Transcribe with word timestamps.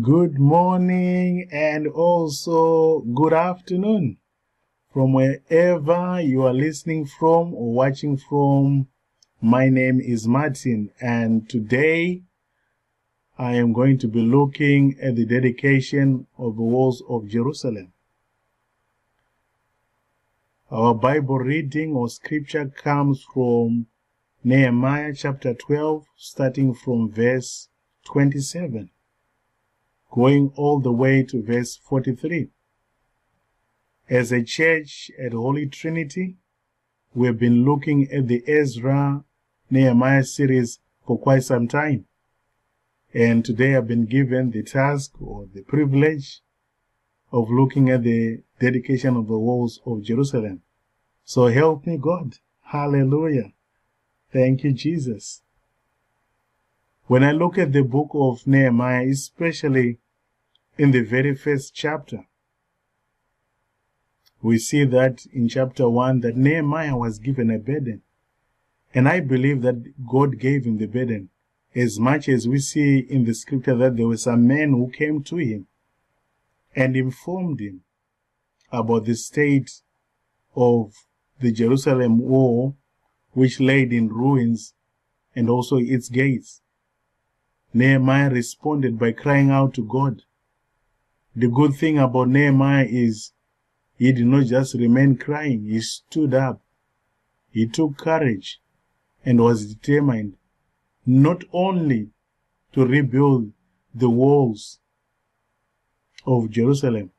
Good 0.00 0.38
morning 0.38 1.48
and 1.52 1.86
also 1.86 3.00
good 3.00 3.34
afternoon 3.34 4.16
from 4.90 5.12
wherever 5.12 6.18
you 6.18 6.44
are 6.44 6.54
listening 6.54 7.04
from 7.04 7.52
or 7.52 7.74
watching 7.74 8.16
from. 8.16 8.88
My 9.42 9.68
name 9.68 10.00
is 10.00 10.26
Martin 10.26 10.92
and 10.98 11.46
today 11.46 12.22
I 13.36 13.56
am 13.56 13.74
going 13.74 13.98
to 13.98 14.08
be 14.08 14.22
looking 14.22 14.96
at 14.98 15.16
the 15.16 15.26
dedication 15.26 16.26
of 16.38 16.56
the 16.56 16.62
walls 16.62 17.02
of 17.06 17.28
Jerusalem. 17.28 17.92
Our 20.70 20.94
Bible 20.94 21.38
reading 21.40 21.96
or 21.96 22.08
scripture 22.08 22.66
comes 22.66 23.26
from 23.34 23.88
Nehemiah 24.42 25.12
chapter 25.14 25.52
12, 25.52 26.06
starting 26.16 26.72
from 26.72 27.10
verse 27.10 27.68
27, 28.04 28.91
going 30.12 30.52
all 30.56 30.78
the 30.78 30.92
way 30.92 31.22
to 31.22 31.42
verse 31.42 31.76
43. 31.76 32.48
As 34.10 34.30
a 34.30 34.42
church 34.42 35.10
at 35.18 35.32
Holy 35.32 35.66
Trinity, 35.66 36.36
we've 37.14 37.38
been 37.38 37.64
looking 37.64 38.10
at 38.12 38.28
the 38.28 38.44
Ezra 38.46 39.24
Nehemiah 39.70 40.24
series 40.24 40.80
for 41.06 41.18
quite 41.18 41.44
some 41.44 41.66
time. 41.66 42.04
And 43.14 43.42
today 43.42 43.74
I've 43.74 43.88
been 43.88 44.04
given 44.04 44.50
the 44.50 44.62
task 44.62 45.12
or 45.18 45.46
the 45.52 45.62
privilege 45.62 46.42
of 47.32 47.50
looking 47.50 47.88
at 47.88 48.02
the 48.02 48.42
dedication 48.60 49.16
of 49.16 49.28
the 49.28 49.38
walls 49.38 49.80
of 49.86 50.02
Jerusalem. 50.02 50.60
So 51.24 51.46
help 51.46 51.86
me, 51.86 51.96
God. 51.96 52.36
Hallelujah. 52.64 53.52
Thank 54.30 54.62
you, 54.62 54.72
Jesus. 54.72 55.40
When 57.06 57.24
I 57.24 57.32
look 57.32 57.56
at 57.56 57.72
the 57.72 57.82
book 57.82 58.10
of 58.12 58.46
Nehemiah, 58.46 59.08
especially 59.08 59.98
in 60.78 60.90
the 60.90 61.02
very 61.02 61.34
first 61.34 61.74
chapter, 61.74 62.26
we 64.40 64.58
see 64.58 64.84
that 64.84 65.26
in 65.32 65.48
chapter 65.48 65.88
1 65.88 66.20
that 66.20 66.36
Nehemiah 66.36 66.96
was 66.96 67.18
given 67.18 67.50
a 67.50 67.58
burden. 67.58 68.02
And 68.94 69.08
I 69.08 69.20
believe 69.20 69.62
that 69.62 69.94
God 70.06 70.38
gave 70.38 70.64
him 70.64 70.78
the 70.78 70.86
burden 70.86 71.30
as 71.74 71.98
much 71.98 72.28
as 72.28 72.46
we 72.46 72.58
see 72.58 72.98
in 72.98 73.24
the 73.24 73.34
scripture 73.34 73.76
that 73.76 73.96
there 73.96 74.06
were 74.06 74.16
some 74.16 74.46
men 74.46 74.70
who 74.70 74.90
came 74.90 75.22
to 75.24 75.36
him 75.36 75.66
and 76.74 76.96
informed 76.96 77.60
him 77.60 77.82
about 78.70 79.04
the 79.04 79.14
state 79.14 79.70
of 80.54 80.92
the 81.40 81.52
Jerusalem 81.52 82.18
wall, 82.18 82.76
which 83.32 83.60
laid 83.60 83.92
in 83.92 84.08
ruins 84.08 84.74
and 85.34 85.48
also 85.48 85.76
its 85.78 86.08
gates. 86.08 86.60
Nehemiah 87.72 88.30
responded 88.30 88.98
by 88.98 89.12
crying 89.12 89.50
out 89.50 89.72
to 89.74 89.82
God. 89.82 90.22
The 91.34 91.48
good 91.48 91.74
thing 91.74 91.98
about 91.98 92.28
Nehemiah 92.28 92.86
is 92.88 93.32
he 93.96 94.12
did 94.12 94.26
not 94.26 94.44
just 94.46 94.74
remain 94.74 95.16
crying, 95.16 95.64
he 95.64 95.80
stood 95.80 96.34
up. 96.34 96.60
He 97.50 97.66
took 97.66 97.96
courage 97.96 98.60
and 99.24 99.40
was 99.40 99.74
determined 99.74 100.36
not 101.06 101.44
only 101.52 102.10
to 102.72 102.86
rebuild 102.86 103.52
the 103.94 104.10
walls 104.10 104.80
of 106.26 106.50
Jerusalem, 106.50 107.10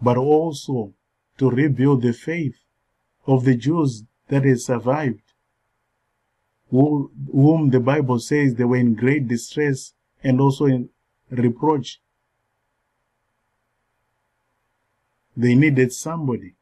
but 0.00 0.16
also 0.16 0.94
to 1.38 1.50
rebuild 1.50 2.02
the 2.02 2.12
faith 2.12 2.56
of 3.26 3.44
the 3.44 3.54
Jews 3.54 4.04
that 4.28 4.44
had 4.44 4.60
survived, 4.60 5.22
whom 6.70 7.70
the 7.70 7.80
Bible 7.80 8.18
says 8.18 8.54
they 8.54 8.64
were 8.64 8.76
in 8.76 8.94
great 8.94 9.28
distress 9.28 9.94
and 10.22 10.40
also 10.40 10.66
in 10.66 10.90
reproach. 11.30 12.00
They 15.36 15.54
needed 15.54 15.92
somebody 15.92 16.54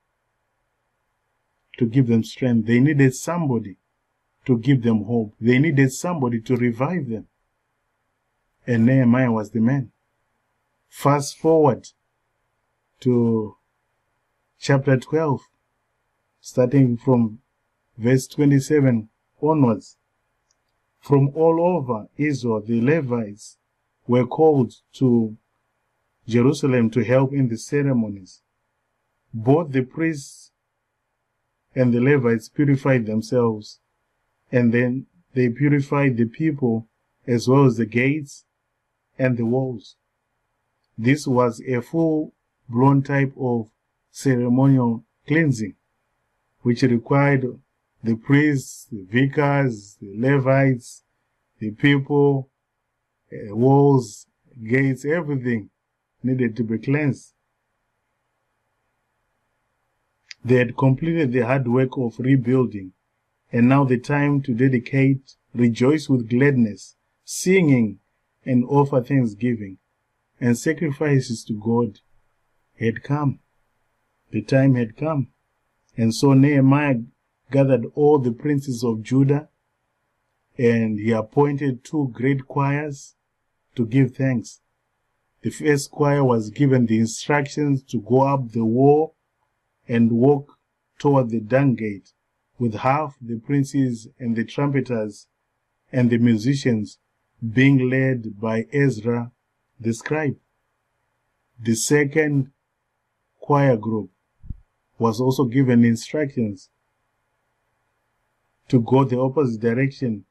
to 1.78 1.86
give 1.86 2.06
them 2.06 2.24
strength. 2.24 2.66
They 2.66 2.80
needed 2.80 3.14
somebody 3.14 3.76
to 4.44 4.58
give 4.58 4.82
them 4.82 5.04
hope. 5.04 5.34
They 5.40 5.58
needed 5.58 5.92
somebody 5.92 6.40
to 6.42 6.56
revive 6.56 7.08
them. 7.08 7.26
And 8.66 8.84
Nehemiah 8.86 9.32
was 9.32 9.50
the 9.50 9.60
man. 9.60 9.92
Fast 10.88 11.38
forward 11.38 11.88
to 13.00 13.56
chapter 14.58 14.96
12, 14.96 15.40
starting 16.40 16.96
from 16.96 17.38
verse 17.96 18.26
27 18.26 19.08
onwards. 19.40 19.96
From 21.00 21.30
all 21.34 21.60
over 21.60 22.08
Israel, 22.16 22.60
the 22.60 22.80
Levites 22.80 23.56
were 24.06 24.26
called 24.26 24.74
to 24.94 25.36
Jerusalem 26.26 26.90
to 26.90 27.04
help 27.04 27.32
in 27.32 27.48
the 27.48 27.56
ceremonies. 27.56 28.42
Both 29.32 29.72
the 29.72 29.82
priests 29.82 30.52
and 31.74 31.92
the 31.92 32.00
Levites 32.00 32.48
purified 32.48 33.06
themselves 33.06 33.80
and 34.50 34.72
then 34.72 35.06
they 35.34 35.48
purified 35.48 36.16
the 36.16 36.24
people 36.24 36.88
as 37.26 37.46
well 37.46 37.66
as 37.66 37.76
the 37.76 37.86
gates 37.86 38.44
and 39.18 39.36
the 39.36 39.44
walls. 39.44 39.96
This 40.96 41.26
was 41.26 41.60
a 41.60 41.80
full 41.82 42.34
blown 42.68 43.02
type 43.02 43.32
of 43.38 43.70
ceremonial 44.10 45.04
cleansing, 45.26 45.74
which 46.62 46.82
required 46.82 47.44
the 48.02 48.16
priests, 48.16 48.86
the 48.90 49.04
vicars, 49.04 49.96
the 50.00 50.14
Levites, 50.16 51.02
the 51.58 51.70
people, 51.72 52.50
uh, 53.32 53.54
walls, 53.54 54.26
gates, 54.66 55.04
everything 55.04 55.70
needed 56.22 56.56
to 56.56 56.64
be 56.64 56.78
cleansed. 56.78 57.34
They 60.44 60.56
had 60.56 60.76
completed 60.76 61.32
the 61.32 61.40
hard 61.40 61.68
work 61.68 61.96
of 61.96 62.18
rebuilding 62.18 62.92
and 63.52 63.68
now 63.68 63.84
the 63.84 63.98
time 63.98 64.42
to 64.42 64.54
dedicate, 64.54 65.36
rejoice 65.54 66.08
with 66.08 66.28
gladness, 66.28 66.96
singing, 67.24 67.98
and 68.44 68.64
offer 68.64 69.02
thanksgiving 69.02 69.78
and 70.40 70.56
sacrifices 70.56 71.44
to 71.44 71.54
God 71.54 72.00
had 72.78 73.02
come. 73.02 73.40
The 74.30 74.42
time 74.42 74.74
had 74.74 74.96
come. 74.96 75.28
And 75.96 76.14
so 76.14 76.32
Nehemiah 76.32 77.00
gathered 77.50 77.86
all 77.94 78.18
the 78.18 78.32
princes 78.32 78.84
of 78.84 79.02
Judah 79.02 79.48
and 80.56 80.98
he 80.98 81.12
appointed 81.12 81.84
two 81.84 82.10
great 82.12 82.46
choirs 82.46 83.14
to 83.74 83.86
give 83.86 84.14
thanks. 84.14 84.60
The 85.42 85.50
first 85.50 85.90
choir 85.90 86.24
was 86.24 86.50
given 86.50 86.86
the 86.86 86.98
instructions 86.98 87.82
to 87.84 88.00
go 88.00 88.22
up 88.22 88.52
the 88.52 88.64
wall 88.64 89.14
and 89.88 90.12
walk 90.12 90.58
toward 90.98 91.30
the 91.30 91.40
dung 91.40 91.74
gate 91.74 92.12
with 92.58 92.74
half 92.74 93.16
the 93.20 93.38
princes 93.38 94.08
and 94.18 94.36
the 94.36 94.44
trumpeters 94.44 95.28
and 95.92 96.10
the 96.10 96.18
musicians 96.18 96.98
being 97.52 97.88
led 97.88 98.40
by 98.40 98.66
Ezra 98.72 99.32
the 99.80 99.94
scribe. 99.94 100.36
The 101.60 101.74
second 101.74 102.50
choir 103.40 103.76
group 103.76 104.10
was 104.98 105.20
also 105.20 105.44
given 105.44 105.84
instructions 105.84 106.70
to 108.68 108.80
go 108.80 109.04
the 109.04 109.18
opposite 109.18 109.60
direction 109.60 110.24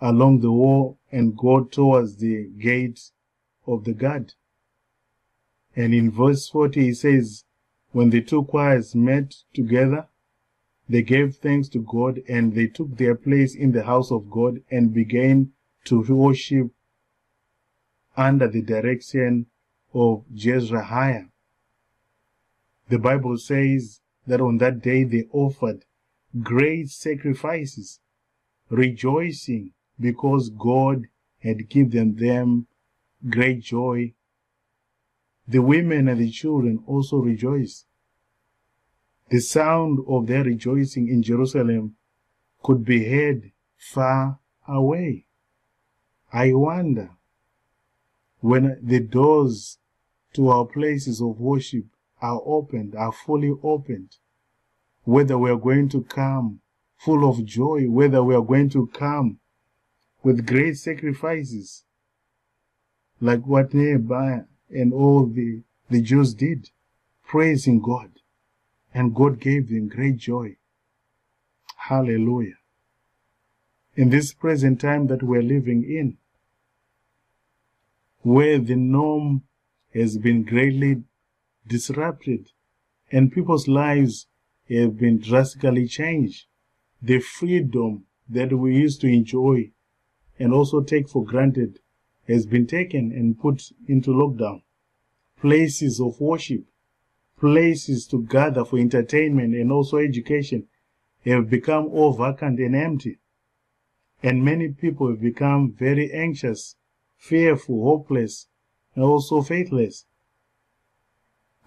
along 0.00 0.40
the 0.40 0.52
wall 0.52 0.98
and 1.10 1.36
go 1.36 1.64
towards 1.64 2.16
the 2.16 2.50
gate 2.58 3.00
of 3.66 3.84
the 3.84 3.94
guard. 3.94 4.34
And 5.74 5.94
in 5.94 6.10
verse 6.10 6.48
40 6.48 6.82
he 6.82 6.94
says, 6.94 7.44
When 7.96 8.10
the 8.10 8.20
two 8.20 8.44
choirs 8.44 8.94
met 8.94 9.36
together, 9.54 10.08
they 10.86 11.00
gave 11.00 11.36
thanks 11.36 11.66
to 11.70 11.78
God 11.78 12.20
and 12.28 12.54
they 12.54 12.66
took 12.66 12.94
their 12.94 13.14
place 13.14 13.54
in 13.54 13.72
the 13.72 13.84
house 13.84 14.12
of 14.12 14.30
God 14.30 14.62
and 14.70 14.92
began 14.92 15.52
to 15.86 16.02
worship 16.02 16.72
under 18.14 18.48
the 18.48 18.60
direction 18.60 19.46
of 19.94 20.26
Jezrahiah. 20.30 21.30
The 22.90 22.98
Bible 22.98 23.38
says 23.38 24.02
that 24.26 24.42
on 24.42 24.58
that 24.58 24.82
day 24.82 25.04
they 25.04 25.24
offered 25.32 25.86
great 26.42 26.90
sacrifices, 26.90 28.00
rejoicing 28.68 29.72
because 29.98 30.50
God 30.50 31.06
had 31.38 31.70
given 31.70 32.16
them 32.16 32.66
great 33.30 33.62
joy. 33.62 34.12
The 35.48 35.62
women 35.62 36.08
and 36.08 36.20
the 36.20 36.30
children 36.30 36.82
also 36.86 37.18
rejoiced. 37.18 37.86
The 39.30 39.40
sound 39.40 40.00
of 40.08 40.26
their 40.26 40.44
rejoicing 40.44 41.08
in 41.08 41.22
Jerusalem 41.22 41.96
could 42.62 42.84
be 42.84 43.08
heard 43.08 43.52
far 43.76 44.38
away. 44.66 45.26
I 46.32 46.52
wonder 46.52 47.10
when 48.40 48.78
the 48.82 49.00
doors 49.00 49.78
to 50.34 50.48
our 50.48 50.64
places 50.64 51.20
of 51.20 51.40
worship 51.40 51.84
are 52.20 52.40
opened, 52.44 52.94
are 52.94 53.12
fully 53.12 53.52
opened, 53.62 54.16
whether 55.04 55.38
we 55.38 55.50
are 55.50 55.56
going 55.56 55.88
to 55.90 56.02
come 56.02 56.60
full 56.96 57.28
of 57.28 57.44
joy, 57.44 57.88
whether 57.88 58.22
we 58.22 58.34
are 58.34 58.42
going 58.42 58.68
to 58.70 58.86
come 58.88 59.38
with 60.22 60.46
great 60.46 60.76
sacrifices, 60.76 61.84
like 63.20 63.46
what 63.46 63.72
Nehemiah 63.72 64.44
and 64.70 64.92
all 64.92 65.26
the, 65.26 65.62
the 65.90 66.02
Jews 66.02 66.34
did, 66.34 66.70
praising 67.24 67.80
God. 67.80 68.10
And 68.94 69.14
God 69.14 69.40
gave 69.40 69.68
them 69.68 69.88
great 69.88 70.16
joy. 70.16 70.56
Hallelujah. 71.76 72.58
In 73.94 74.10
this 74.10 74.32
present 74.32 74.80
time 74.80 75.06
that 75.08 75.22
we're 75.22 75.42
living 75.42 75.84
in, 75.84 76.16
where 78.22 78.58
the 78.58 78.76
norm 78.76 79.42
has 79.94 80.18
been 80.18 80.42
greatly 80.42 81.04
disrupted 81.66 82.50
and 83.12 83.32
people's 83.32 83.68
lives 83.68 84.26
have 84.68 84.98
been 84.98 85.18
drastically 85.18 85.86
changed, 85.86 86.46
the 87.00 87.20
freedom 87.20 88.04
that 88.28 88.52
we 88.52 88.74
used 88.74 89.00
to 89.00 89.06
enjoy 89.06 89.70
and 90.38 90.52
also 90.52 90.80
take 90.80 91.08
for 91.08 91.24
granted 91.24 91.78
has 92.28 92.46
been 92.46 92.66
taken 92.66 93.12
and 93.12 93.38
put 93.38 93.72
into 93.86 94.10
lockdown. 94.10 94.62
Places 95.40 96.00
of 96.00 96.20
worship, 96.20 96.64
places 97.38 98.06
to 98.08 98.22
gather 98.22 98.64
for 98.64 98.78
entertainment 98.78 99.54
and 99.54 99.70
also 99.70 99.98
education 99.98 100.66
have 101.24 101.50
become 101.50 101.86
all 101.86 102.12
vacant 102.12 102.58
and 102.60 102.74
empty. 102.74 103.18
And 104.22 104.44
many 104.44 104.68
people 104.68 105.08
have 105.08 105.20
become 105.20 105.72
very 105.72 106.12
anxious, 106.12 106.76
fearful, 107.16 107.84
hopeless, 107.84 108.48
and 108.94 109.04
also 109.04 109.42
faithless. 109.42 110.06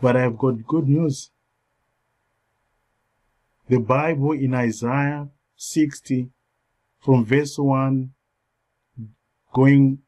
But 0.01 0.15
I've 0.15 0.37
got 0.37 0.65
good 0.65 0.87
news. 0.87 1.29
The 3.67 3.79
Bible 3.79 4.31
in 4.31 4.55
Isaiah 4.55 5.29
60, 5.55 6.29
from 6.99 7.25
verse 7.25 7.57
1 7.57 8.11
going 9.53 9.99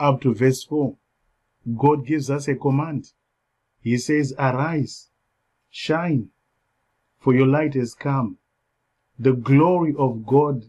up 0.00 0.22
to 0.22 0.34
verse 0.34 0.64
4, 0.64 0.96
God 1.76 2.06
gives 2.06 2.30
us 2.30 2.48
a 2.48 2.54
command. 2.54 3.12
He 3.82 3.98
says, 3.98 4.34
Arise, 4.38 5.10
shine, 5.70 6.30
for 7.18 7.34
your 7.34 7.46
light 7.46 7.74
has 7.74 7.94
come. 7.94 8.38
The 9.18 9.32
glory 9.32 9.94
of 9.98 10.26
God, 10.26 10.64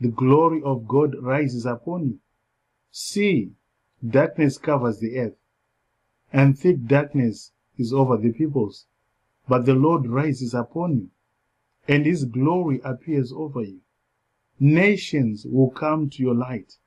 the 0.00 0.08
glory 0.08 0.62
of 0.62 0.88
God 0.88 1.14
rises 1.20 1.66
upon 1.66 2.04
you. 2.04 2.18
See, 2.90 3.52
darkness 4.06 4.58
covers 4.58 4.98
the 4.98 5.18
earth, 5.18 5.36
and 6.32 6.58
thick 6.58 6.86
darkness 6.86 7.52
is 7.76 7.92
over 7.92 8.16
the 8.16 8.32
peoples. 8.32 8.86
But 9.48 9.66
the 9.66 9.74
Lord 9.74 10.06
rises 10.06 10.54
upon 10.54 10.96
you, 10.96 11.10
and 11.86 12.06
his 12.06 12.24
glory 12.24 12.80
appears 12.84 13.32
over 13.32 13.62
you. 13.62 13.80
Nations 14.58 15.44
will 15.46 15.70
come 15.70 16.08
to 16.10 16.22
your 16.22 16.34
light, 16.34 16.78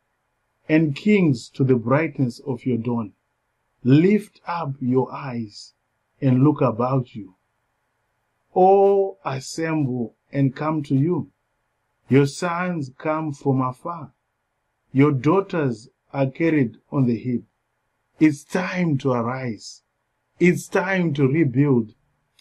and 0.67 0.95
kings 0.95 1.49
to 1.49 1.63
the 1.63 1.75
brightness 1.75 2.39
of 2.39 2.65
your 2.65 2.77
dawn. 2.77 3.13
Lift 3.83 4.41
up 4.47 4.73
your 4.79 5.11
eyes 5.13 5.73
and 6.21 6.43
look 6.43 6.61
about 6.61 7.13
you. 7.15 7.35
All 8.53 9.19
assemble 9.23 10.15
and 10.31 10.55
come 10.55 10.81
to 10.83 10.95
you. 10.95 11.31
Your 12.09 12.25
sons 12.25 12.91
come 12.97 13.31
from 13.31 13.61
afar. 13.61 14.13
Your 14.91 15.11
daughters 15.11 15.89
are 16.13 16.29
carried 16.29 16.77
on 16.91 17.05
the 17.05 17.17
hip. 17.17 17.43
It's 18.19 18.43
time 18.43 18.97
to 18.99 19.11
arise. 19.11 19.83
It's 20.39 20.67
time 20.67 21.13
to 21.15 21.27
rebuild. 21.27 21.93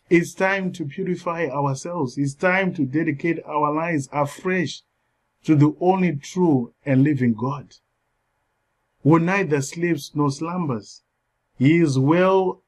It's 0.08 0.34
time 0.34 0.72
to 0.72 0.84
purify 0.84 1.46
ourselves. 1.46 2.16
It's 2.18 2.34
time 2.34 2.74
to 2.74 2.84
dedicate 2.84 3.40
our 3.44 3.74
lives 3.74 4.08
afresh 4.12 4.82
to 5.44 5.54
the 5.56 5.74
only 5.80 6.16
true 6.16 6.72
and 6.86 7.02
living 7.02 7.34
God, 7.34 7.74
who 9.04 9.20
neither 9.20 9.60
sleeps 9.60 10.10
nor 10.14 10.30
slumbers. 10.30 11.02
He 11.58 11.78
is 11.78 11.98
well 11.98 12.62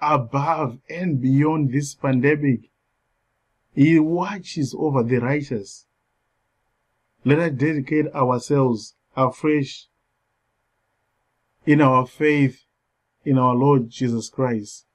above 0.00 0.78
and 0.88 1.20
beyond 1.20 1.72
this 1.72 1.94
pandemic. 1.94 2.70
He 3.74 3.98
watches 3.98 4.74
over 4.78 5.02
the 5.02 5.18
righteous. 5.18 5.86
Let 7.24 7.40
us 7.40 7.52
dedicate 7.52 8.06
ourselves 8.14 8.94
afresh 9.16 9.88
in 11.66 11.80
our 11.80 12.06
faith 12.06 12.64
in 13.24 13.38
our 13.38 13.54
Lord 13.54 13.90
Jesus 13.90 14.28
Christ, 14.28 14.86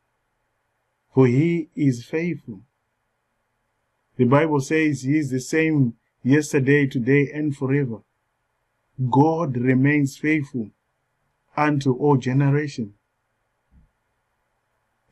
for 1.14 1.28
he 1.28 1.70
is 1.76 2.04
faithful. 2.04 2.62
The 4.18 4.26
Bible 4.26 4.60
says 4.60 5.04
he 5.04 5.18
is 5.18 5.30
the 5.30 5.40
same 5.40 5.94
yesterday, 6.24 6.88
today, 6.88 7.30
and 7.34 7.56
forever. 7.56 8.02
God 9.10 9.58
remains 9.58 10.18
faithful 10.18 10.72
unto 11.56 11.94
all 11.94 12.18
generation. 12.18 12.94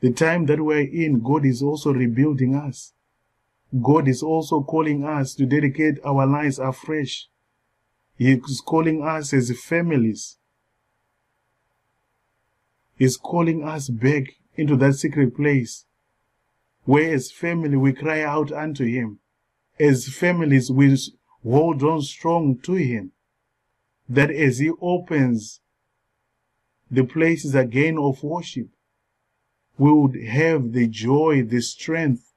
The 0.00 0.12
time 0.12 0.46
that 0.46 0.60
we're 0.60 0.80
in, 0.80 1.20
God 1.20 1.46
is 1.46 1.62
also 1.62 1.92
rebuilding 1.92 2.54
us. 2.54 2.92
God 3.82 4.08
is 4.08 4.22
also 4.22 4.62
calling 4.62 5.04
us 5.04 5.34
to 5.34 5.46
dedicate 5.46 5.98
our 6.04 6.26
lives 6.26 6.58
afresh. 6.58 7.28
He 8.16 8.32
is 8.32 8.60
calling 8.60 9.02
us 9.02 9.32
as 9.32 9.50
families. 9.60 10.38
He's 12.96 13.16
calling 13.16 13.62
us 13.64 13.88
back 13.88 14.36
into 14.56 14.76
that 14.76 14.94
secret 14.94 15.36
place 15.36 15.84
where 16.84 17.12
as 17.12 17.30
family 17.30 17.76
we 17.76 17.92
cry 17.92 18.22
out 18.22 18.52
unto 18.52 18.84
Him. 18.84 19.18
As 19.78 20.08
families 20.08 20.70
we 20.70 20.96
hold 21.42 21.82
on 21.82 22.00
strong 22.02 22.58
to 22.62 22.74
Him. 22.74 23.12
That 24.08 24.30
as 24.30 24.58
He 24.58 24.70
opens 24.80 25.60
the 26.90 27.04
places 27.04 27.54
again 27.54 27.98
of 27.98 28.22
worship, 28.22 28.68
we 29.78 29.92
would 29.92 30.16
have 30.22 30.72
the 30.72 30.86
joy, 30.86 31.42
the 31.42 31.60
strength 31.60 32.32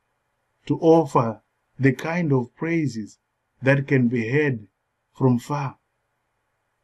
to 0.65 0.77
offer 0.79 1.41
the 1.79 1.93
kind 1.93 2.33
of 2.33 2.53
praises 2.55 3.19
that 3.61 3.87
can 3.87 4.07
be 4.07 4.29
heard 4.29 4.67
from 5.13 5.39
far. 5.39 5.77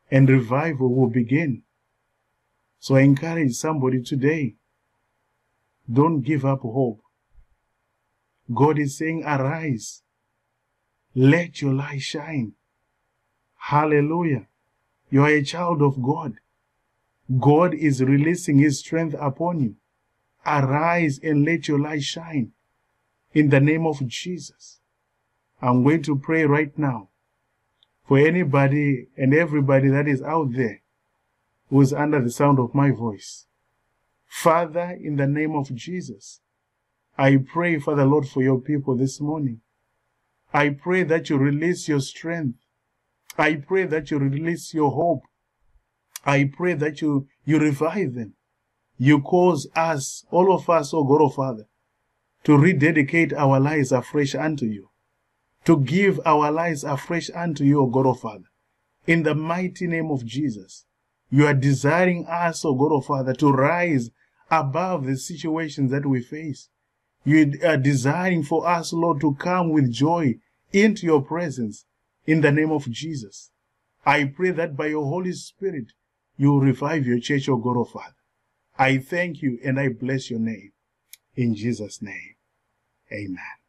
And 0.09 0.29
revival 0.29 0.93
will 0.93 1.09
begin. 1.09 1.63
So 2.79 2.95
I 2.95 3.01
encourage 3.01 3.55
somebody 3.55 4.01
today 4.01 4.55
don't 5.91 6.21
give 6.21 6.45
up 6.45 6.61
hope. 6.61 7.01
God 8.53 8.79
is 8.79 8.97
saying, 8.97 9.23
Arise, 9.23 10.03
let 11.13 11.61
your 11.61 11.73
light 11.73 12.01
shine. 12.01 12.53
Hallelujah. 13.57 14.47
You 15.09 15.23
are 15.23 15.29
a 15.29 15.43
child 15.43 15.81
of 15.81 16.01
God. 16.01 16.35
God 17.39 17.73
is 17.73 18.03
releasing 18.03 18.59
His 18.59 18.79
strength 18.79 19.15
upon 19.19 19.59
you. 19.59 19.75
Arise 20.45 21.19
and 21.23 21.43
let 21.43 21.67
your 21.67 21.79
light 21.79 22.03
shine. 22.03 22.51
In 23.33 23.49
the 23.49 23.59
name 23.59 23.85
of 23.85 24.05
Jesus. 24.07 24.79
I'm 25.61 25.83
going 25.83 26.03
to 26.03 26.15
pray 26.15 26.45
right 26.45 26.77
now 26.77 27.09
for 28.07 28.19
anybody 28.19 29.07
and 29.17 29.33
everybody 29.33 29.89
that 29.89 30.07
is 30.07 30.21
out 30.21 30.53
there 30.53 30.81
who 31.69 31.81
is 31.81 31.93
under 31.93 32.21
the 32.21 32.29
sound 32.29 32.59
of 32.59 32.75
my 32.75 32.91
voice. 32.91 33.47
Father, 34.27 34.97
in 35.01 35.15
the 35.15 35.27
name 35.27 35.55
of 35.55 35.73
Jesus, 35.73 36.41
I 37.17 37.37
pray, 37.37 37.79
Father 37.79 38.05
Lord, 38.05 38.27
for 38.27 38.43
your 38.43 38.59
people 38.59 38.95
this 38.95 39.19
morning. 39.19 39.61
I 40.53 40.69
pray 40.69 41.03
that 41.03 41.29
you 41.29 41.37
release 41.37 41.87
your 41.87 42.01
strength. 42.01 42.59
I 43.37 43.55
pray 43.55 43.85
that 43.85 44.11
you 44.11 44.17
release 44.17 44.73
your 44.73 44.91
hope. 44.91 45.23
I 46.25 46.49
pray 46.51 46.73
that 46.73 47.01
you, 47.01 47.27
you 47.43 47.59
revive 47.59 48.13
them. 48.13 48.33
You 48.97 49.21
cause 49.21 49.67
us, 49.75 50.25
all 50.31 50.53
of 50.53 50.69
us, 50.69 50.93
O 50.93 51.03
God, 51.03 51.21
oh 51.21 51.29
Father, 51.29 51.65
to 52.45 52.57
rededicate 52.57 53.33
our 53.33 53.59
lives 53.59 53.91
afresh 53.91 54.35
unto 54.35 54.65
you. 54.65 54.89
To 55.65 55.77
give 55.77 56.19
our 56.25 56.51
lives 56.51 56.83
afresh 56.83 57.29
unto 57.35 57.63
you, 57.63 57.81
O 57.81 57.87
God, 57.87 58.05
O 58.05 58.13
Father. 58.13 58.45
In 59.07 59.23
the 59.23 59.35
mighty 59.35 59.87
name 59.87 60.11
of 60.11 60.25
Jesus. 60.25 60.85
You 61.29 61.47
are 61.47 61.53
desiring 61.53 62.25
us, 62.27 62.63
O 62.63 62.73
God, 62.75 62.93
O 62.93 63.01
Father, 63.01 63.33
to 63.33 63.51
rise 63.51 64.11
above 64.49 65.05
the 65.05 65.17
situations 65.17 65.91
that 65.91 66.05
we 66.05 66.21
face. 66.21 66.69
You 67.25 67.53
are 67.63 67.77
desiring 67.77 68.43
for 68.43 68.67
us, 68.67 68.93
Lord, 68.93 69.19
to 69.21 69.33
come 69.35 69.71
with 69.71 69.91
joy 69.91 70.35
into 70.71 71.07
your 71.07 71.23
presence 71.23 71.85
in 72.25 72.41
the 72.41 72.51
name 72.51 72.71
of 72.71 72.89
Jesus. 72.89 73.51
I 74.05 74.25
pray 74.25 74.51
that 74.51 74.75
by 74.75 74.87
your 74.87 75.05
Holy 75.05 75.33
Spirit, 75.33 75.93
you 76.37 76.59
revive 76.59 77.05
your 77.05 77.19
church, 77.19 77.49
O 77.49 77.57
God, 77.57 77.77
O 77.77 77.85
Father. 77.85 78.15
I 78.77 78.97
thank 78.97 79.41
you 79.41 79.59
and 79.63 79.79
I 79.79 79.89
bless 79.89 80.29
your 80.29 80.39
name. 80.39 80.71
In 81.35 81.55
Jesus' 81.55 82.01
name, 82.01 82.35
amen. 83.11 83.64